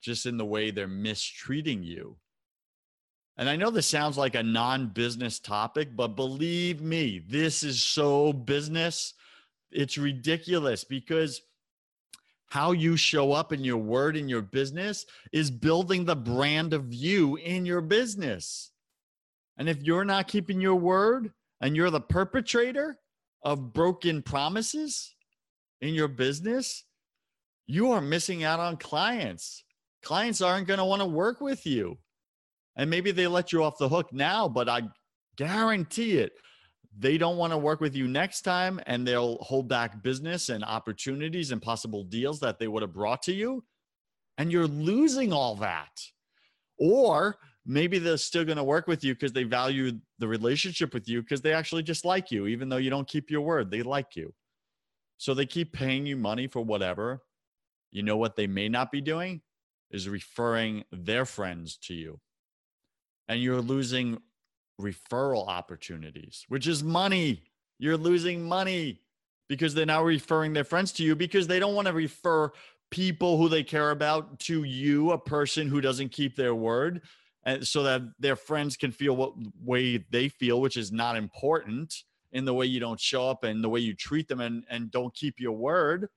just 0.01 0.25
in 0.25 0.37
the 0.37 0.45
way 0.45 0.71
they're 0.71 0.87
mistreating 0.87 1.83
you. 1.83 2.19
And 3.37 3.49
I 3.49 3.57
know 3.57 3.71
this 3.71 3.89
sounds 3.89 4.17
like 4.17 4.37
a 4.37 4.43
non 4.45 4.91
business 4.91 5.41
topic, 5.41 5.97
but 5.97 6.15
believe 6.15 6.81
me, 6.81 7.21
this 7.27 7.65
is 7.65 7.83
so 7.83 8.33
business. 8.33 9.15
It's 9.73 9.99
ridiculous 9.99 10.85
because 10.85 11.43
how 12.51 12.71
you 12.71 12.97
show 12.97 13.33
up 13.33 13.53
in 13.53 13.65
your 13.65 13.79
word 13.79 14.17
in 14.17 14.29
your 14.29 14.43
business 14.43 15.07
is 15.33 15.51
building 15.51 16.05
the 16.05 16.15
brand 16.15 16.73
of 16.73 16.95
you 16.95 17.35
in 17.35 17.67
your 17.67 17.81
business. 17.81 18.71
And 19.59 19.69
if 19.69 19.83
you're 19.83 20.05
not 20.05 20.29
keeping 20.29 20.61
your 20.61 20.77
word 20.77 21.33
and 21.61 21.75
you're 21.75 21.91
the 21.91 22.01
perpetrator 22.01 22.99
of 23.43 23.73
broken 23.73 24.23
promises 24.23 25.15
in 25.81 25.95
your 25.95 26.09
business, 26.09 26.85
you 27.67 27.91
are 27.93 28.01
missing 28.01 28.45
out 28.45 28.61
on 28.61 28.77
clients. 28.77 29.65
Clients 30.03 30.41
aren't 30.41 30.67
going 30.67 30.79
to 30.79 30.85
want 30.85 31.01
to 31.01 31.07
work 31.07 31.41
with 31.41 31.67
you 31.67 31.99
and 32.77 32.91
maybe 32.91 33.11
they 33.11 33.27
let 33.27 33.53
you 33.53 33.65
off 33.65 33.79
the 33.79 33.89
hook 33.89 34.13
now, 34.13 34.49
but 34.49 34.69
I 34.69 34.83
guarantee 35.37 36.19
it, 36.19 36.33
they 36.99 37.19
don't 37.19 37.37
want 37.37 37.53
to 37.53 37.59
work 37.59 37.81
with 37.81 37.97
you 37.97 38.07
next 38.07 38.43
time 38.43 38.81
and 38.87 39.07
they'll 39.07 39.37
hold 39.37 39.69
back 39.69 40.03
business 40.03 40.51
and 40.51 40.63
opportunities 40.65 41.51
and 41.51 41.61
possible 41.61 42.05
deals 42.05 42.39
that 42.41 42.59
they 42.59 42.69
would 42.69 42.83
have 42.83 42.93
brought 42.93 43.23
to 43.23 43.33
you. 43.33 43.65
And 44.39 44.53
you're 44.53 44.67
losing 44.67 45.33
all 45.33 45.57
that. 45.57 46.01
Or 46.79 47.37
maybe 47.67 47.99
they're 47.99 48.17
still 48.17 48.45
going 48.45 48.57
to 48.57 48.65
work 48.65 48.87
with 48.87 49.03
you 49.03 49.15
because 49.15 49.33
they 49.33 49.43
value 49.43 49.93
the 50.19 50.29
relationship 50.29 50.95
with 50.95 51.09
you 51.09 51.21
because 51.21 51.41
they 51.41 51.53
actually 51.53 51.83
just 51.83 52.05
like 52.05 52.31
you, 52.31 52.47
even 52.47 52.69
though 52.69 52.77
you 52.77 52.91
don't 52.91 53.09
keep 53.09 53.31
your 53.31 53.41
word. 53.41 53.71
They 53.71 53.83
like 53.83 54.15
you. 54.15 54.33
So 55.19 55.35
they 55.35 55.47
keep 55.47 55.73
paying 55.73 56.07
you 56.07 56.17
money 56.17 56.47
for 56.47 56.61
whatever. 56.63 57.23
You 57.91 58.03
know 58.03 58.17
what 58.17 58.37
they 58.37 58.47
may 58.47 58.69
not 58.69 58.93
be 58.93 59.01
doing 59.01 59.43
is 59.91 60.09
referring 60.09 60.85
their 60.93 61.25
friends 61.25 61.77
to 61.79 61.95
you 61.95 62.21
and 63.29 63.41
you're 63.41 63.61
losing 63.61 64.19
referral 64.81 65.49
opportunities, 65.49 66.45
which 66.49 66.67
is 66.67 66.83
money. 66.83 67.43
You're 67.79 67.97
losing 67.97 68.43
money 68.43 69.01
because 69.49 69.75
they're 69.75 69.87
now 69.87 70.03
referring 70.03 70.53
their 70.53 70.65
friends 70.65 70.93
to 70.93 71.03
you 71.03 71.15
because 71.15 71.47
they 71.47 71.59
don't 71.59 71.75
want 71.75 71.87
to 71.87 71.93
refer 71.93 72.51
people 72.91 73.37
who 73.37 73.49
they 73.49 73.63
care 73.63 73.91
about 73.91 74.39
to 74.41 74.65
you, 74.65 75.13
a 75.13 75.19
person 75.19 75.69
who 75.69 75.81
doesn't 75.81 76.11
keep 76.11 76.37
their 76.37 76.55
word, 76.55 77.03
so 77.63 77.83
that 77.85 78.03
their 78.19 78.37
friends 78.37 78.77
can 78.77 78.91
feel 78.91 79.15
what 79.15 79.35
way 79.63 80.05
they 80.11 80.29
feel, 80.29 80.61
which 80.61 80.77
is 80.77 80.91
not 80.91 81.17
important 81.17 81.95
in 82.33 82.45
the 82.45 82.55
way 82.55 82.67
you 82.67 82.81
don't 82.81 83.01
show 83.01 83.31
up 83.31 83.45
and 83.45 83.63
the 83.63 83.69
way 83.69 83.81
you 83.81 83.95
treat 83.95 84.29
them 84.29 84.41
and, 84.41 84.65
and 84.69 84.91
don't 84.91 85.15
keep 85.15 85.39
your 85.39 85.53
word. 85.53 86.09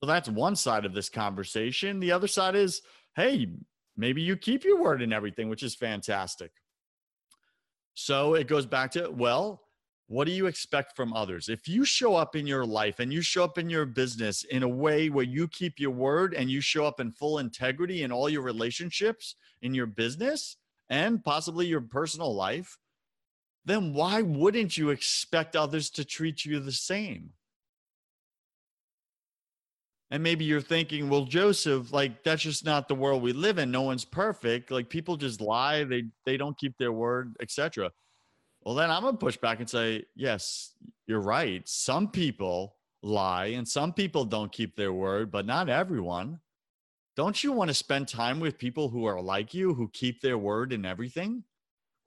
So 0.00 0.06
that's 0.06 0.28
one 0.28 0.56
side 0.56 0.84
of 0.84 0.94
this 0.94 1.08
conversation. 1.08 2.00
The 2.00 2.12
other 2.12 2.28
side 2.28 2.54
is, 2.54 2.82
hey, 3.16 3.48
maybe 3.96 4.22
you 4.22 4.36
keep 4.36 4.64
your 4.64 4.80
word 4.80 5.02
and 5.02 5.12
everything, 5.12 5.48
which 5.48 5.62
is 5.62 5.74
fantastic. 5.74 6.52
So 7.94 8.34
it 8.34 8.46
goes 8.46 8.66
back 8.66 8.92
to, 8.92 9.10
well, 9.10 9.62
what 10.10 10.26
do 10.26 10.32
you 10.32 10.46
expect 10.46 10.96
from 10.96 11.12
others? 11.12 11.48
If 11.48 11.68
you 11.68 11.84
show 11.84 12.16
up 12.16 12.34
in 12.34 12.44
your 12.44 12.66
life 12.66 12.98
and 12.98 13.12
you 13.12 13.22
show 13.22 13.44
up 13.44 13.58
in 13.58 13.70
your 13.70 13.86
business 13.86 14.42
in 14.42 14.64
a 14.64 14.68
way 14.68 15.08
where 15.08 15.24
you 15.24 15.46
keep 15.46 15.78
your 15.78 15.92
word 15.92 16.34
and 16.34 16.50
you 16.50 16.60
show 16.60 16.84
up 16.84 16.98
in 16.98 17.12
full 17.12 17.38
integrity 17.38 18.02
in 18.02 18.10
all 18.10 18.28
your 18.28 18.42
relationships 18.42 19.36
in 19.62 19.72
your 19.72 19.86
business 19.86 20.56
and 20.88 21.22
possibly 21.22 21.68
your 21.68 21.80
personal 21.80 22.34
life, 22.34 22.76
then 23.64 23.94
why 23.94 24.20
wouldn't 24.20 24.76
you 24.76 24.90
expect 24.90 25.54
others 25.54 25.88
to 25.90 26.04
treat 26.04 26.44
you 26.44 26.58
the 26.58 26.72
same? 26.72 27.30
and 30.12 30.24
maybe 30.24 30.44
you're 30.44 30.60
thinking 30.60 31.08
well 31.08 31.24
joseph 31.24 31.92
like 31.92 32.24
that's 32.24 32.42
just 32.42 32.64
not 32.64 32.88
the 32.88 32.94
world 32.96 33.22
we 33.22 33.32
live 33.32 33.58
in 33.58 33.70
no 33.70 33.82
one's 33.82 34.04
perfect 34.04 34.72
like 34.72 34.88
people 34.88 35.16
just 35.16 35.40
lie 35.40 35.84
they 35.84 36.02
they 36.26 36.36
don't 36.36 36.58
keep 36.58 36.76
their 36.78 36.90
word 36.90 37.36
etc 37.40 37.92
well 38.62 38.74
then 38.74 38.90
i'm 38.90 39.02
gonna 39.02 39.16
push 39.16 39.36
back 39.36 39.60
and 39.60 39.68
say 39.68 40.04
yes 40.14 40.74
you're 41.10 41.20
right. 41.20 41.68
Some 41.68 42.08
people 42.08 42.76
lie 43.02 43.46
and 43.46 43.66
some 43.66 43.92
people 43.92 44.24
don't 44.24 44.52
keep 44.52 44.76
their 44.76 44.92
word 44.92 45.32
but 45.32 45.44
not 45.44 45.68
everyone. 45.68 46.38
Don't 47.16 47.42
you 47.42 47.50
want 47.50 47.66
to 47.66 47.74
spend 47.74 48.06
time 48.06 48.38
with 48.38 48.58
people 48.58 48.88
who 48.88 49.06
are 49.06 49.20
like 49.20 49.52
you 49.52 49.74
who 49.74 49.90
keep 49.92 50.20
their 50.20 50.38
word 50.38 50.72
in 50.72 50.86
everything? 50.86 51.42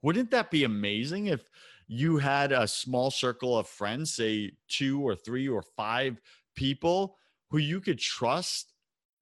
Wouldn't 0.00 0.30
that 0.30 0.50
be 0.50 0.64
amazing 0.64 1.26
if 1.26 1.50
you 1.86 2.16
had 2.16 2.50
a 2.50 2.66
small 2.66 3.10
circle 3.10 3.58
of 3.58 3.68
friends 3.68 4.14
say 4.14 4.52
two 4.68 5.06
or 5.06 5.14
three 5.14 5.46
or 5.46 5.62
five 5.76 6.18
people 6.56 7.18
who 7.50 7.58
you 7.58 7.82
could 7.82 7.98
trust 7.98 8.72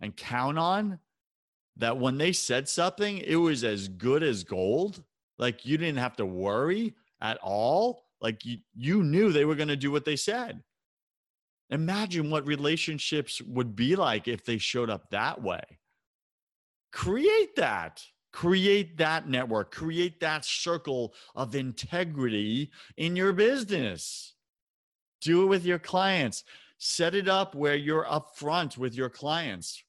and 0.01 0.17
count 0.17 0.59
on 0.59 1.01
that 1.77 1.99
when 1.99 2.19
they 2.19 2.31
said 2.31 2.69
something, 2.69 3.19
it 3.19 3.35
was 3.35 3.65
as 3.65 3.89
good 3.89 4.23
as 4.23 4.45
gold. 4.45 5.03
Like 5.41 5.67
you 5.67 5.77
didn't 5.77 5.99
have 5.99 6.15
to 6.19 6.25
worry 6.27 6.95
at 7.23 7.39
all. 7.39 8.05
Like 8.21 8.45
you, 8.45 8.59
you 8.77 9.03
knew 9.03 9.33
they 9.33 9.47
were 9.47 9.55
going 9.55 9.69
to 9.69 9.77
do 9.77 9.91
what 9.91 10.05
they 10.05 10.17
said. 10.17 10.63
Imagine 11.71 12.31
what 12.31 12.47
relationships 12.47 13.41
would 13.41 13.75
be 13.75 13.97
like 13.97 14.29
if 14.29 14.45
they 14.45 14.59
showed 14.59 14.91
up 14.91 15.09
that 15.11 15.43
way. 15.43 15.63
Create 16.93 17.57
that. 17.57 18.05
Create 18.31 18.99
that 18.99 19.27
network. 19.27 19.71
Create 19.73 20.21
that 20.21 20.45
circle 20.45 21.15
of 21.35 21.55
integrity 21.55 22.71
in 22.99 23.17
your 23.17 23.33
business. 23.33 24.35
Do 25.23 25.45
it 25.45 25.47
with 25.47 25.65
your 25.65 25.79
clients 25.79 26.45
set 26.85 27.15
it 27.15 27.29
up 27.29 27.55
where 27.55 27.77
you're 27.77 28.05
upfront 28.07 28.77
with 28.77 28.93
your 28.93 29.09
clients 29.09 29.85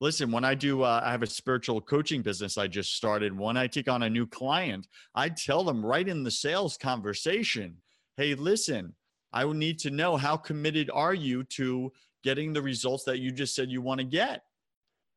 listen 0.00 0.30
when 0.30 0.44
i 0.44 0.54
do 0.54 0.82
uh, 0.82 1.00
i 1.04 1.10
have 1.10 1.22
a 1.22 1.26
spiritual 1.26 1.80
coaching 1.80 2.22
business 2.22 2.58
i 2.58 2.66
just 2.66 2.94
started 2.94 3.36
when 3.36 3.56
i 3.56 3.66
take 3.66 3.88
on 3.88 4.02
a 4.02 4.10
new 4.10 4.26
client 4.26 4.86
i 5.14 5.28
tell 5.28 5.64
them 5.64 5.84
right 5.84 6.08
in 6.08 6.22
the 6.22 6.30
sales 6.30 6.76
conversation 6.76 7.76
hey 8.16 8.34
listen 8.34 8.94
i 9.32 9.50
need 9.52 9.78
to 9.78 9.90
know 9.90 10.16
how 10.16 10.36
committed 10.36 10.90
are 10.92 11.14
you 11.14 11.42
to 11.44 11.92
getting 12.26 12.52
the 12.52 12.62
results 12.62 13.04
that 13.04 13.20
you 13.20 13.30
just 13.30 13.54
said 13.54 13.70
you 13.70 13.80
want 13.80 14.00
to 14.00 14.04
get 14.04 14.42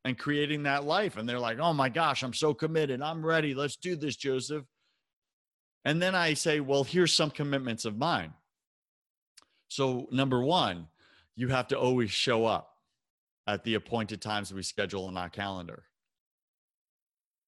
and 0.05 0.17
creating 0.17 0.63
that 0.63 0.83
life? 0.83 1.17
And 1.17 1.27
they're 1.27 1.39
like 1.39 1.59
oh 1.59 1.73
my 1.73 1.89
gosh 1.89 2.23
i'm 2.23 2.33
so 2.33 2.53
committed. 2.53 3.01
I'm 3.01 3.25
ready. 3.25 3.53
Let's 3.53 3.75
do 3.75 3.95
this 3.95 4.15
joseph. 4.15 4.65
And 5.85 6.01
then 6.01 6.15
i 6.15 6.33
say 6.33 6.59
well 6.59 6.83
here's 6.83 7.13
some 7.13 7.31
commitments 7.31 7.85
of 7.85 7.97
mine. 7.97 8.33
So 9.67 10.07
number 10.11 10.41
one 10.43 10.87
you 11.35 11.47
have 11.47 11.67
to 11.69 11.79
always 11.79 12.11
show 12.11 12.45
up 12.45 12.69
at 13.53 13.63
the 13.63 13.75
appointed 13.75 14.21
times 14.21 14.53
we 14.53 14.63
schedule 14.63 15.05
on 15.05 15.17
our 15.17 15.29
calendar. 15.29 15.83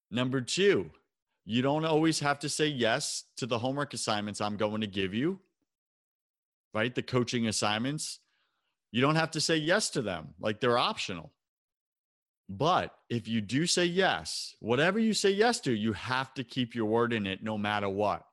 Number 0.10 0.42
two, 0.42 0.92
you 1.46 1.62
don't 1.62 1.86
always 1.86 2.20
have 2.20 2.40
to 2.40 2.50
say 2.50 2.68
yes 2.68 3.24
to 3.38 3.46
the 3.46 3.60
homework 3.60 3.94
assignments 3.94 4.42
I'm 4.42 4.58
going 4.58 4.82
to 4.82 4.88
give 4.88 5.14
you, 5.14 5.40
right? 6.74 6.94
The 6.94 7.02
coaching 7.02 7.48
assignments. 7.48 8.20
You 8.92 9.02
don't 9.02 9.16
have 9.16 9.32
to 9.32 9.42
say 9.42 9.56
yes 9.58 9.90
to 9.92 10.02
them, 10.02 10.34
like 10.40 10.60
they're 10.60 10.78
optional. 10.78 11.32
But 12.50 12.94
if 13.10 13.30
you 13.30 13.40
do 13.40 13.66
say 13.66 13.86
yes, 13.86 14.56
whatever 14.60 15.00
you 15.00 15.14
say 15.14 15.32
yes 15.32 15.62
to, 15.62 15.74
you 15.74 15.94
have 15.94 16.34
to 16.34 16.44
keep 16.44 16.76
your 16.76 16.86
word 16.86 17.14
in 17.14 17.26
it 17.26 17.42
no 17.42 17.58
matter 17.58 17.88
what. 17.88 18.24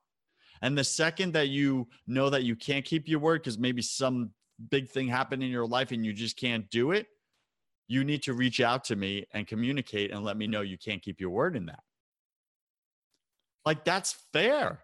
And 0.61 0.77
the 0.77 0.83
second 0.83 1.35
that 1.35 1.49
you 1.49 1.87
know 2.09 2.29
that 2.31 2.43
you 2.43 2.57
can't 2.57 2.85
keep 2.85 3.07
your 3.07 3.21
word 3.21 3.43
because 3.43 3.59
maybe 3.59 3.81
some 3.81 4.31
big 4.71 4.89
thing 4.89 5.07
happened 5.07 5.45
in 5.45 5.51
your 5.51 5.67
life 5.67 5.93
and 5.93 6.05
you 6.05 6.13
just 6.13 6.37
can't 6.37 6.69
do 6.71 6.91
it, 6.91 7.07
you 7.88 8.04
need 8.04 8.23
to 8.25 8.35
reach 8.35 8.61
out 8.61 8.85
to 8.85 8.97
me 8.97 9.26
and 9.33 9.47
communicate 9.47 10.12
and 10.12 10.23
let 10.23 10.37
me 10.37 10.47
know 10.47 10.61
you 10.61 10.78
can't 10.78 11.02
keep 11.02 11.21
your 11.21 11.30
word 11.30 11.57
in 11.57 11.66
that. 11.66 11.83
Like 13.64 13.85
that's 13.85 14.16
fair. 14.33 14.80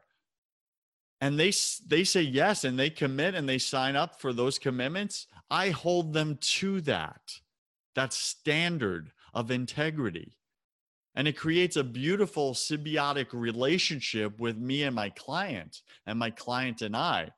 And 1.20 1.38
they 1.38 1.52
they 1.86 2.04
say 2.04 2.22
yes 2.22 2.64
and 2.64 2.78
they 2.78 2.90
commit 2.90 3.34
and 3.34 3.48
they 3.48 3.58
sign 3.58 3.94
up 3.94 4.20
for 4.20 4.32
those 4.32 4.58
commitments. 4.58 5.26
I 5.50 5.70
hold 5.70 6.12
them 6.12 6.38
to 6.40 6.80
that. 6.82 7.40
That 7.94 8.12
standard 8.12 9.12
of 9.32 9.50
integrity. 9.50 10.38
And 11.14 11.28
it 11.28 11.36
creates 11.36 11.76
a 11.76 11.84
beautiful 11.84 12.54
symbiotic 12.54 13.28
relationship 13.32 14.40
with 14.40 14.56
me 14.56 14.82
and 14.82 14.96
my 14.96 15.10
client 15.10 15.82
and 16.06 16.18
my 16.18 16.30
client 16.30 16.82
and 16.82 16.96
I 16.96 17.30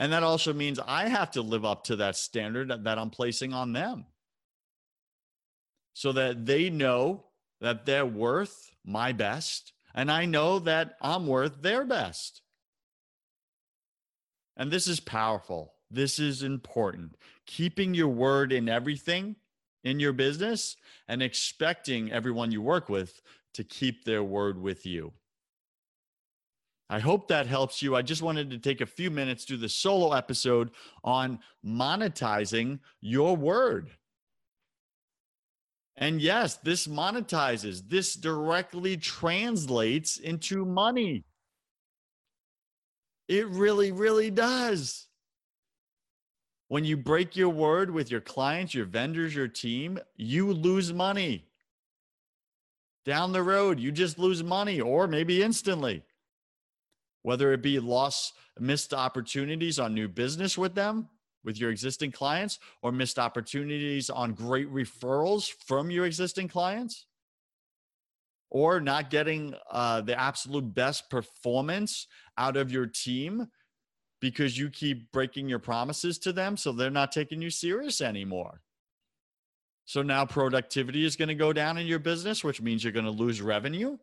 and 0.00 0.12
that 0.14 0.22
also 0.22 0.54
means 0.54 0.80
I 0.80 1.08
have 1.08 1.30
to 1.32 1.42
live 1.42 1.66
up 1.66 1.84
to 1.84 1.96
that 1.96 2.16
standard 2.16 2.84
that 2.84 2.98
I'm 2.98 3.10
placing 3.10 3.52
on 3.52 3.74
them 3.74 4.06
so 5.94 6.12
that 6.12 6.46
they 6.46 6.70
know 6.70 7.24
that 7.60 7.86
they're 7.86 8.06
worth 8.06 8.70
my 8.84 9.12
best. 9.12 9.72
And 9.94 10.10
I 10.10 10.24
know 10.24 10.58
that 10.60 10.96
I'm 11.00 11.26
worth 11.26 11.62
their 11.62 11.84
best. 11.84 12.42
And 14.56 14.70
this 14.70 14.86
is 14.86 15.00
powerful. 15.00 15.74
This 15.90 16.18
is 16.18 16.42
important. 16.42 17.16
Keeping 17.46 17.94
your 17.94 18.08
word 18.08 18.52
in 18.52 18.68
everything 18.68 19.36
in 19.84 19.98
your 19.98 20.12
business 20.12 20.76
and 21.08 21.22
expecting 21.22 22.12
everyone 22.12 22.52
you 22.52 22.62
work 22.62 22.88
with 22.88 23.20
to 23.54 23.64
keep 23.64 24.04
their 24.04 24.22
word 24.22 24.60
with 24.60 24.86
you. 24.86 25.12
I 26.88 26.98
hope 26.98 27.28
that 27.28 27.46
helps 27.46 27.82
you. 27.82 27.94
I 27.94 28.02
just 28.02 28.22
wanted 28.22 28.50
to 28.50 28.58
take 28.58 28.80
a 28.80 28.86
few 28.86 29.10
minutes 29.10 29.44
to 29.44 29.54
do 29.54 29.58
the 29.58 29.68
solo 29.68 30.12
episode 30.12 30.70
on 31.04 31.38
monetizing 31.64 32.80
your 33.00 33.36
word. 33.36 33.90
And 36.00 36.20
yes, 36.20 36.56
this 36.56 36.86
monetizes, 36.86 37.82
this 37.86 38.14
directly 38.14 38.96
translates 38.96 40.16
into 40.16 40.64
money. 40.64 41.24
It 43.28 43.46
really, 43.48 43.92
really 43.92 44.30
does. 44.30 45.06
When 46.68 46.84
you 46.84 46.96
break 46.96 47.36
your 47.36 47.50
word 47.50 47.90
with 47.90 48.10
your 48.10 48.22
clients, 48.22 48.74
your 48.74 48.86
vendors, 48.86 49.34
your 49.34 49.46
team, 49.46 49.98
you 50.16 50.52
lose 50.52 50.92
money. 50.92 51.44
Down 53.04 53.32
the 53.32 53.42
road, 53.42 53.78
you 53.78 53.92
just 53.92 54.18
lose 54.18 54.42
money 54.42 54.80
or 54.80 55.06
maybe 55.06 55.42
instantly. 55.42 56.02
Whether 57.22 57.52
it 57.52 57.60
be 57.60 57.78
lost, 57.78 58.32
missed 58.58 58.94
opportunities 58.94 59.78
on 59.78 59.92
new 59.94 60.08
business 60.08 60.56
with 60.56 60.74
them, 60.74 61.08
with 61.44 61.58
your 61.58 61.70
existing 61.70 62.12
clients 62.12 62.58
or 62.82 62.92
missed 62.92 63.18
opportunities 63.18 64.10
on 64.10 64.32
great 64.32 64.70
referrals 64.72 65.48
from 65.66 65.90
your 65.90 66.06
existing 66.06 66.48
clients? 66.48 67.06
Or 68.50 68.80
not 68.80 69.10
getting 69.10 69.54
uh, 69.70 70.00
the 70.00 70.18
absolute 70.18 70.74
best 70.74 71.08
performance 71.08 72.08
out 72.36 72.56
of 72.56 72.72
your 72.72 72.86
team 72.86 73.46
because 74.20 74.58
you 74.58 74.70
keep 74.70 75.12
breaking 75.12 75.48
your 75.48 75.60
promises 75.60 76.18
to 76.18 76.32
them 76.32 76.56
so 76.56 76.72
they're 76.72 76.90
not 76.90 77.12
taking 77.12 77.40
you 77.40 77.50
serious 77.50 78.00
anymore? 78.00 78.60
So 79.84 80.02
now 80.02 80.24
productivity 80.24 81.04
is 81.04 81.16
going 81.16 81.28
to 81.28 81.34
go 81.34 81.52
down 81.52 81.78
in 81.78 81.86
your 81.86 81.98
business 81.98 82.44
which 82.44 82.60
means 82.60 82.84
you're 82.84 82.92
going 82.92 83.04
to 83.04 83.10
lose 83.10 83.40
revenue 83.40 83.98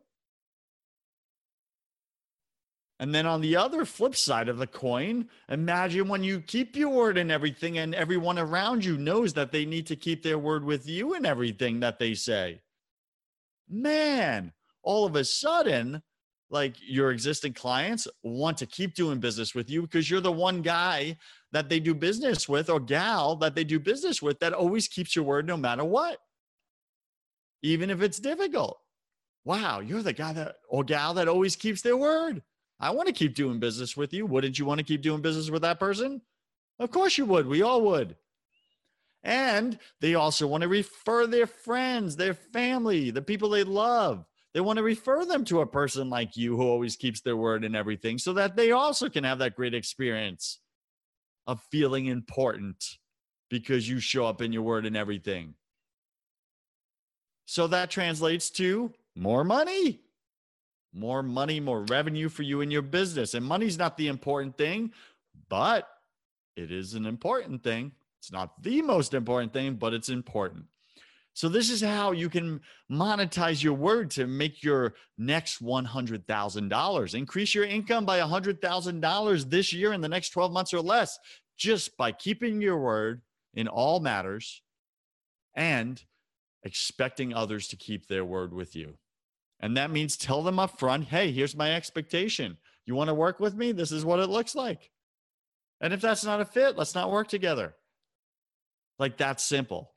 and 3.00 3.14
then 3.14 3.26
on 3.26 3.40
the 3.40 3.56
other 3.56 3.84
flip 3.84 4.16
side 4.16 4.48
of 4.48 4.58
the 4.58 4.66
coin, 4.66 5.28
imagine 5.48 6.08
when 6.08 6.24
you 6.24 6.40
keep 6.40 6.74
your 6.76 6.88
word 6.88 7.16
and 7.16 7.30
everything, 7.30 7.78
and 7.78 7.94
everyone 7.94 8.38
around 8.38 8.84
you 8.84 8.96
knows 8.96 9.32
that 9.34 9.52
they 9.52 9.64
need 9.64 9.86
to 9.86 9.96
keep 9.96 10.22
their 10.22 10.38
word 10.38 10.64
with 10.64 10.88
you 10.88 11.14
and 11.14 11.24
everything 11.24 11.80
that 11.80 11.98
they 11.98 12.14
say. 12.14 12.60
Man, 13.68 14.52
all 14.82 15.06
of 15.06 15.14
a 15.14 15.24
sudden, 15.24 16.02
like 16.50 16.74
your 16.80 17.10
existing 17.12 17.52
clients 17.52 18.08
want 18.22 18.56
to 18.58 18.66
keep 18.66 18.94
doing 18.94 19.20
business 19.20 19.54
with 19.54 19.70
you 19.70 19.82
because 19.82 20.10
you're 20.10 20.20
the 20.20 20.32
one 20.32 20.62
guy 20.62 21.16
that 21.52 21.68
they 21.68 21.78
do 21.78 21.94
business 21.94 22.48
with 22.48 22.68
or 22.68 22.80
gal 22.80 23.36
that 23.36 23.54
they 23.54 23.64
do 23.64 23.78
business 23.78 24.20
with 24.22 24.40
that 24.40 24.52
always 24.52 24.88
keeps 24.88 25.14
your 25.14 25.24
word 25.24 25.46
no 25.46 25.56
matter 25.56 25.84
what, 25.84 26.18
even 27.62 27.90
if 27.90 28.02
it's 28.02 28.18
difficult. 28.18 28.78
Wow, 29.44 29.80
you're 29.80 30.02
the 30.02 30.12
guy 30.12 30.32
that 30.32 30.56
or 30.68 30.82
gal 30.82 31.14
that 31.14 31.28
always 31.28 31.54
keeps 31.54 31.82
their 31.82 31.96
word. 31.96 32.42
I 32.80 32.90
want 32.90 33.08
to 33.08 33.14
keep 33.14 33.34
doing 33.34 33.58
business 33.58 33.96
with 33.96 34.12
you. 34.12 34.26
Wouldn't 34.26 34.58
you 34.58 34.64
want 34.64 34.78
to 34.78 34.84
keep 34.84 35.02
doing 35.02 35.20
business 35.20 35.50
with 35.50 35.62
that 35.62 35.80
person? 35.80 36.20
Of 36.78 36.90
course 36.90 37.18
you 37.18 37.26
would. 37.26 37.46
We 37.46 37.62
all 37.62 37.82
would. 37.82 38.16
And 39.24 39.78
they 40.00 40.14
also 40.14 40.46
want 40.46 40.62
to 40.62 40.68
refer 40.68 41.26
their 41.26 41.46
friends, 41.46 42.14
their 42.14 42.34
family, 42.34 43.10
the 43.10 43.22
people 43.22 43.48
they 43.48 43.64
love. 43.64 44.24
They 44.54 44.60
want 44.60 44.76
to 44.78 44.82
refer 44.82 45.24
them 45.24 45.44
to 45.46 45.60
a 45.60 45.66
person 45.66 46.08
like 46.08 46.36
you 46.36 46.56
who 46.56 46.62
always 46.62 46.96
keeps 46.96 47.20
their 47.20 47.36
word 47.36 47.64
and 47.64 47.76
everything 47.76 48.16
so 48.18 48.32
that 48.34 48.56
they 48.56 48.72
also 48.72 49.08
can 49.08 49.24
have 49.24 49.38
that 49.40 49.56
great 49.56 49.74
experience 49.74 50.60
of 51.46 51.60
feeling 51.70 52.06
important 52.06 52.98
because 53.50 53.88
you 53.88 53.98
show 54.00 54.26
up 54.26 54.40
in 54.40 54.52
your 54.52 54.62
word 54.62 54.86
and 54.86 54.96
everything. 54.96 55.54
So 57.46 57.66
that 57.68 57.90
translates 57.90 58.50
to 58.50 58.92
more 59.16 59.42
money 59.42 60.00
more 60.92 61.22
money, 61.22 61.60
more 61.60 61.84
revenue 61.84 62.28
for 62.28 62.42
you 62.42 62.60
in 62.60 62.70
your 62.70 62.82
business. 62.82 63.34
And 63.34 63.44
money's 63.44 63.78
not 63.78 63.96
the 63.96 64.08
important 64.08 64.56
thing, 64.56 64.92
but 65.48 65.88
it 66.56 66.72
is 66.72 66.94
an 66.94 67.06
important 67.06 67.62
thing. 67.62 67.92
It's 68.20 68.32
not 68.32 68.62
the 68.62 68.82
most 68.82 69.14
important 69.14 69.52
thing, 69.52 69.74
but 69.74 69.94
it's 69.94 70.08
important. 70.08 70.64
So, 71.34 71.48
this 71.48 71.70
is 71.70 71.80
how 71.80 72.10
you 72.10 72.28
can 72.28 72.60
monetize 72.90 73.62
your 73.62 73.74
word 73.74 74.10
to 74.12 74.26
make 74.26 74.64
your 74.64 74.94
next 75.16 75.62
$100,000. 75.62 77.14
Increase 77.14 77.54
your 77.54 77.64
income 77.64 78.04
by 78.04 78.18
$100,000 78.18 79.50
this 79.50 79.72
year 79.72 79.92
in 79.92 80.00
the 80.00 80.08
next 80.08 80.30
12 80.30 80.50
months 80.50 80.74
or 80.74 80.80
less, 80.80 81.16
just 81.56 81.96
by 81.96 82.10
keeping 82.10 82.60
your 82.60 82.78
word 82.78 83.22
in 83.54 83.68
all 83.68 84.00
matters 84.00 84.62
and 85.54 86.02
expecting 86.64 87.32
others 87.32 87.68
to 87.68 87.76
keep 87.76 88.08
their 88.08 88.24
word 88.24 88.52
with 88.52 88.74
you. 88.74 88.94
And 89.60 89.76
that 89.76 89.90
means 89.90 90.16
tell 90.16 90.42
them 90.42 90.58
up 90.58 90.78
front, 90.78 91.04
hey, 91.04 91.32
here's 91.32 91.56
my 91.56 91.74
expectation. 91.74 92.56
You 92.86 92.94
want 92.94 93.08
to 93.08 93.14
work 93.14 93.40
with 93.40 93.54
me? 93.54 93.72
This 93.72 93.92
is 93.92 94.04
what 94.04 94.20
it 94.20 94.28
looks 94.28 94.54
like. 94.54 94.90
And 95.80 95.92
if 95.92 96.00
that's 96.00 96.24
not 96.24 96.40
a 96.40 96.44
fit, 96.44 96.76
let's 96.76 96.94
not 96.94 97.10
work 97.10 97.28
together. 97.28 97.74
Like 98.98 99.16
that's 99.16 99.42
simple. 99.42 99.92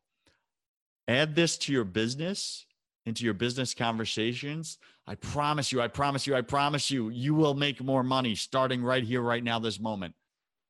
Add 1.07 1.35
this 1.35 1.57
to 1.59 1.73
your 1.73 1.83
business, 1.83 2.65
into 3.05 3.25
your 3.25 3.33
business 3.33 3.73
conversations. 3.73 4.77
I 5.07 5.15
promise 5.15 5.71
you, 5.71 5.81
I 5.81 5.87
promise 5.87 6.27
you, 6.27 6.35
I 6.35 6.41
promise 6.41 6.91
you, 6.91 7.09
you 7.09 7.33
will 7.33 7.55
make 7.55 7.83
more 7.83 8.03
money 8.03 8.35
starting 8.35 8.83
right 8.83 9.03
here, 9.03 9.21
right 9.21 9.43
now, 9.43 9.59
this 9.59 9.79
moment. 9.79 10.13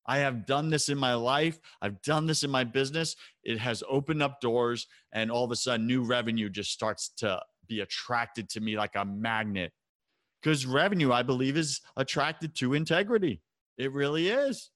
I 0.05 0.19
have 0.19 0.45
done 0.45 0.69
this 0.69 0.89
in 0.89 0.97
my 0.97 1.13
life. 1.13 1.59
I've 1.81 2.01
done 2.01 2.25
this 2.25 2.43
in 2.43 2.49
my 2.49 2.63
business. 2.63 3.15
It 3.43 3.59
has 3.59 3.83
opened 3.87 4.23
up 4.23 4.41
doors, 4.41 4.87
and 5.11 5.29
all 5.29 5.43
of 5.43 5.51
a 5.51 5.55
sudden, 5.55 5.85
new 5.85 6.03
revenue 6.03 6.49
just 6.49 6.71
starts 6.71 7.09
to 7.17 7.39
be 7.71 7.81
attracted 7.81 8.49
to 8.49 8.59
me 8.59 8.77
like 8.77 8.95
a 8.95 9.05
magnet 9.05 9.71
because 10.41 10.65
revenue, 10.65 11.11
I 11.11 11.23
believe, 11.23 11.55
is 11.55 11.81
attracted 11.95 12.55
to 12.55 12.73
integrity. 12.73 13.41
It 13.77 13.93
really 13.93 14.27
is. 14.29 14.71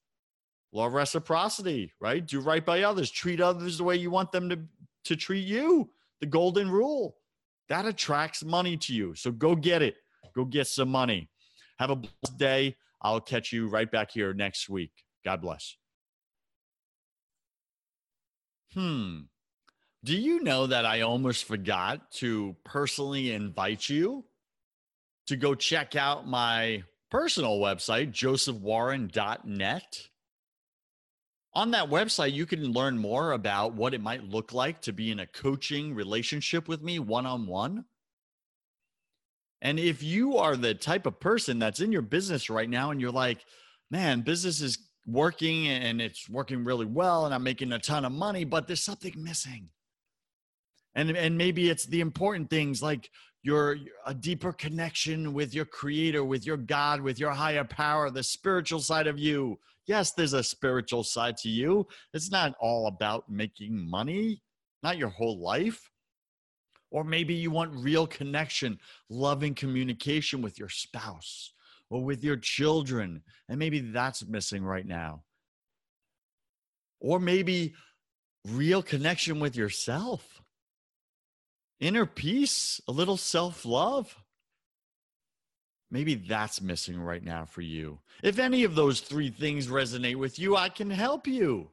Law 0.72 0.88
of 0.88 0.94
reciprocity, 0.94 1.92
right? 2.00 2.26
Do 2.26 2.40
right 2.40 2.66
by 2.66 2.84
others, 2.84 3.12
treat 3.12 3.42
others 3.42 3.78
the 3.78 3.84
way 3.84 3.96
you 3.96 4.12
want 4.12 4.32
them 4.32 4.50
to, 4.50 4.60
to 5.06 5.16
treat 5.16 5.46
you. 5.46 5.90
The 6.22 6.28
golden 6.28 6.70
rule 6.70 7.18
that 7.68 7.86
attracts 7.86 8.44
money 8.44 8.78
to 8.78 8.94
you. 8.94 9.16
So 9.16 9.32
go 9.32 9.56
get 9.56 9.82
it. 9.82 9.96
Go 10.36 10.46
get 10.46 10.68
some 10.68 10.90
money. 10.90 11.30
Have 11.80 11.90
a 11.90 11.96
blessed 11.96 12.38
day. 12.38 12.76
I'll 13.02 13.22
catch 13.22 13.52
you 13.52 13.68
right 13.68 13.90
back 13.90 14.12
here 14.12 14.34
next 14.34 14.70
week. 14.70 14.92
God 15.24 15.42
bless. 15.42 15.76
Hmm. 18.74 19.22
Do 20.06 20.16
you 20.16 20.44
know 20.44 20.68
that 20.68 20.86
I 20.86 21.02
almost 21.02 21.46
forgot 21.46 22.12
to 22.18 22.56
personally 22.64 23.32
invite 23.32 23.90
you 23.90 24.24
to 25.26 25.36
go 25.36 25.56
check 25.56 25.96
out 25.96 26.28
my 26.28 26.84
personal 27.10 27.58
website, 27.58 28.12
josephwarren.net? 28.12 30.08
On 31.56 31.72
that 31.72 31.90
website, 31.90 32.34
you 32.34 32.46
can 32.46 32.72
learn 32.72 33.00
more 33.00 33.32
about 33.32 33.74
what 33.74 33.96
it 33.96 34.02
might 34.02 34.24
look 34.24 34.54
like 34.54 34.80
to 34.82 34.94
be 34.94 35.10
in 35.10 35.22
a 35.22 35.26
coaching 35.26 35.96
relationship 35.96 36.68
with 36.68 36.84
me 36.84 37.00
one 37.00 37.26
on 37.26 37.48
one. 37.48 37.86
And 39.64 39.80
if 39.80 40.04
you 40.04 40.38
are 40.38 40.56
the 40.56 40.76
type 40.76 41.08
of 41.08 41.20
person 41.20 41.58
that's 41.58 41.80
in 41.80 41.92
your 41.92 42.04
business 42.04 42.52
right 42.52 42.70
now 42.70 42.92
and 42.92 43.02
you're 43.02 43.10
like, 43.10 43.44
man, 43.90 44.22
business 44.22 44.62
is 44.62 44.78
working 45.08 45.68
and 45.68 46.00
it's 46.00 46.30
working 46.30 46.64
really 46.64 46.86
well 46.86 47.26
and 47.26 47.34
I'm 47.34 47.42
making 47.42 47.72
a 47.72 47.80
ton 47.80 48.06
of 48.06 48.12
money, 48.12 48.44
but 48.44 48.68
there's 48.68 48.84
something 48.84 49.14
missing 49.18 49.70
and 50.96 51.12
and 51.12 51.38
maybe 51.38 51.70
it's 51.70 51.86
the 51.86 52.02
important 52.02 52.50
things 52.50 52.82
like 52.82 53.10
your 53.44 53.78
a 54.06 54.14
deeper 54.14 54.52
connection 54.52 55.34
with 55.34 55.54
your 55.54 55.66
creator 55.66 56.24
with 56.24 56.46
your 56.46 56.58
god 56.58 57.00
with 57.02 57.20
your 57.20 57.32
higher 57.32 57.64
power 57.64 58.10
the 58.10 58.24
spiritual 58.24 58.80
side 58.80 59.08
of 59.08 59.20
you. 59.20 59.60
Yes 59.88 60.14
there's 60.14 60.34
a 60.34 60.44
spiritual 60.44 61.04
side 61.04 61.38
to 61.38 61.50
you. 61.50 61.88
It's 62.14 62.32
not 62.32 62.56
all 62.60 62.88
about 62.88 63.30
making 63.30 63.90
money 63.90 64.42
not 64.86 65.00
your 65.00 65.10
whole 65.10 65.40
life. 65.40 65.90
Or 66.92 67.04
maybe 67.04 67.34
you 67.34 67.50
want 67.50 67.76
real 67.76 68.06
connection 68.06 68.78
loving 69.10 69.56
communication 69.56 70.44
with 70.44 70.60
your 70.60 70.70
spouse 70.70 71.52
or 71.90 72.04
with 72.04 72.24
your 72.24 72.38
children. 72.38 73.24
And 73.50 73.58
maybe 73.58 73.80
that's 73.80 74.26
missing 74.26 74.64
right 74.64 74.86
now. 74.86 75.24
Or 77.02 77.20
maybe 77.20 77.74
real 78.46 78.84
connection 78.84 79.40
with 79.40 79.56
yourself 79.56 80.44
inner 81.80 82.06
peace, 82.06 82.82
a 82.88 82.92
little 82.92 83.18
self 83.18 83.66
love. 83.66 84.16
Maybe 85.92 86.16
that's 86.16 86.62
missing 86.62 87.00
right 87.00 87.24
now 87.24 87.46
for 87.46 87.62
you. 87.62 88.00
If 88.24 88.40
any 88.40 88.64
of 88.64 88.76
those 88.76 89.02
three 89.02 89.30
things 89.30 89.68
resonate 89.68 90.16
with 90.16 90.40
you, 90.40 90.56
I 90.56 90.70
can 90.70 90.90
help 90.90 91.28
you. 91.28 91.70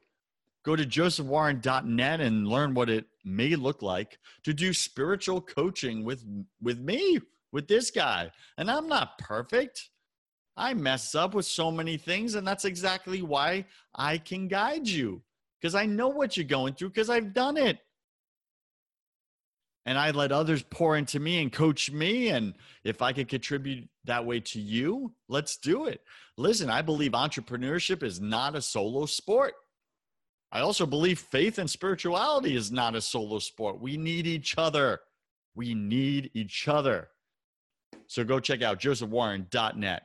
Go 0.63 0.75
to 0.75 0.85
josephwarren.net 0.85 2.21
and 2.21 2.47
learn 2.47 2.73
what 2.73 2.89
it 2.89 3.05
may 3.25 3.55
look 3.55 3.81
like 3.81 4.17
to 4.43 4.53
do 4.53 4.73
spiritual 4.73 5.41
coaching 5.41 6.05
with 6.05 6.23
with 6.61 6.79
me, 6.79 7.19
with 7.51 7.67
this 7.67 7.91
guy. 7.91 8.31
And 8.57 8.71
I'm 8.71 8.87
not 8.87 9.17
perfect. 9.17 9.89
I 10.55 10.73
mess 10.73 11.15
up 11.15 11.33
with 11.33 11.45
so 11.45 11.71
many 11.71 11.97
things, 11.97 12.35
and 12.35 12.47
that's 12.47 12.65
exactly 12.65 13.21
why 13.21 13.65
I 13.95 14.19
can 14.19 14.47
guide 14.47 14.87
you 14.87 15.23
because 15.59 15.75
I 15.75 15.85
know 15.85 16.09
what 16.09 16.37
you're 16.37 16.45
going 16.45 16.75
through 16.75 16.89
because 16.89 17.09
I've 17.09 17.33
done 17.33 17.57
it. 17.57 17.79
And 19.85 19.97
I 19.97 20.11
let 20.11 20.31
others 20.31 20.63
pour 20.63 20.95
into 20.95 21.19
me 21.19 21.41
and 21.41 21.51
coach 21.51 21.91
me. 21.91 22.29
And 22.29 22.53
if 22.83 23.01
I 23.01 23.11
can 23.11 23.25
contribute 23.25 23.89
that 24.05 24.25
way 24.25 24.39
to 24.39 24.59
you, 24.59 25.13
let's 25.27 25.57
do 25.57 25.87
it. 25.87 26.01
Listen, 26.37 26.69
I 26.69 26.81
believe 26.81 27.11
entrepreneurship 27.11 28.01
is 28.01 28.21
not 28.21 28.55
a 28.55 28.61
solo 28.61 29.05
sport. 29.05 29.53
I 30.51 30.61
also 30.61 30.85
believe 30.85 31.19
faith 31.19 31.57
and 31.57 31.69
spirituality 31.69 32.55
is 32.55 32.71
not 32.71 32.95
a 32.95 33.01
solo 33.01 33.39
sport. 33.39 33.81
We 33.81 33.97
need 33.97 34.27
each 34.27 34.55
other. 34.57 35.01
We 35.55 35.73
need 35.73 36.31
each 36.33 36.67
other. 36.67 37.09
So 38.07 38.23
go 38.23 38.39
check 38.39 38.61
out 38.61 38.79
josephwarren.net. 38.79 40.03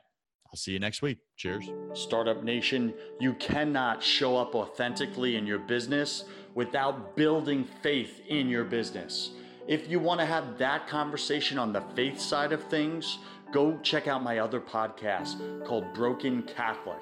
I'll 0.51 0.57
see 0.57 0.71
you 0.71 0.79
next 0.79 1.03
week. 1.03 1.19
Cheers. 1.37 1.69
Startup 1.93 2.43
Nation, 2.43 2.93
you 3.19 3.33
cannot 3.35 4.01
show 4.01 4.35
up 4.35 4.55
authentically 4.55 5.35
in 5.35 5.45
your 5.45 5.59
business 5.59 6.23
without 6.55 7.15
building 7.15 7.63
faith 7.83 8.21
in 8.27 8.49
your 8.49 8.63
business. 8.63 9.31
If 9.69 9.87
you 9.87 9.99
want 9.99 10.19
to 10.19 10.25
have 10.25 10.57
that 10.57 10.87
conversation 10.87 11.59
on 11.59 11.71
the 11.71 11.81
faith 11.95 12.19
side 12.19 12.53
of 12.53 12.63
things, 12.63 13.19
go 13.51 13.77
check 13.83 14.07
out 14.07 14.23
my 14.23 14.39
other 14.39 14.59
podcast 14.59 15.63
called 15.63 15.93
Broken 15.93 16.41
Catholic. 16.41 16.97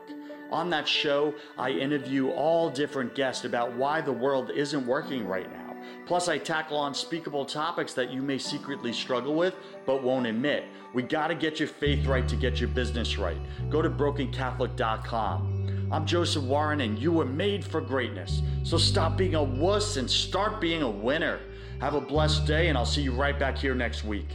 On 0.51 0.69
that 0.71 0.85
show, 0.85 1.33
I 1.57 1.69
interview 1.69 2.29
all 2.31 2.69
different 2.69 3.15
guests 3.15 3.45
about 3.45 3.73
why 3.77 4.01
the 4.01 4.11
world 4.11 4.51
isn't 4.53 4.85
working 4.85 5.25
right 5.25 5.49
now. 5.49 5.77
Plus, 6.07 6.27
I 6.27 6.39
tackle 6.39 6.85
unspeakable 6.85 7.45
topics 7.45 7.93
that 7.93 8.11
you 8.11 8.21
may 8.21 8.37
secretly 8.37 8.91
struggle 8.91 9.33
with 9.33 9.55
but 9.85 10.03
won't 10.03 10.27
admit. 10.27 10.65
We 10.93 11.03
got 11.03 11.27
to 11.27 11.35
get 11.35 11.61
your 11.61 11.69
faith 11.69 12.05
right 12.05 12.27
to 12.27 12.35
get 12.35 12.59
your 12.59 12.67
business 12.67 13.17
right. 13.17 13.37
Go 13.69 13.81
to 13.81 13.89
brokencatholic.com. 13.89 15.87
I'm 15.89 16.05
Joseph 16.05 16.43
Warren, 16.43 16.81
and 16.81 16.99
you 16.99 17.13
were 17.13 17.23
made 17.23 17.63
for 17.63 17.79
greatness. 17.79 18.41
So 18.63 18.77
stop 18.77 19.15
being 19.15 19.35
a 19.35 19.43
wuss 19.43 19.95
and 19.95 20.11
start 20.11 20.59
being 20.59 20.81
a 20.81 20.89
winner. 20.89 21.39
Have 21.79 21.93
a 21.93 22.01
blessed 22.01 22.45
day, 22.45 22.69
and 22.69 22.77
I'll 22.77 22.85
see 22.85 23.01
you 23.01 23.11
right 23.11 23.37
back 23.37 23.57
here 23.57 23.75
next 23.75 24.03
week. 24.03 24.27